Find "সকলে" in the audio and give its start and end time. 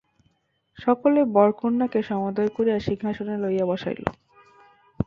0.77-1.19